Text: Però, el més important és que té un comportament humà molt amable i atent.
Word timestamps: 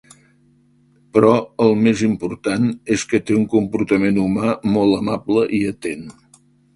Però, 1.17 1.33
el 1.65 1.75
més 1.87 1.99
important 2.07 2.65
és 2.95 3.03
que 3.11 3.19
té 3.27 3.35
un 3.41 3.43
comportament 3.51 4.17
humà 4.23 4.55
molt 4.77 4.97
amable 5.01 5.45
i 5.59 5.61
atent. 5.73 6.09